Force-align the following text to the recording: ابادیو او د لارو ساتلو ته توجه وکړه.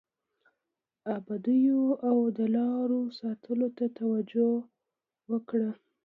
ابادیو 1.15 1.81
او 2.07 2.17
د 2.37 2.39
لارو 2.55 3.01
ساتلو 3.19 3.67
ته 3.77 3.85
توجه 3.97 4.49
وکړه. 5.31 5.69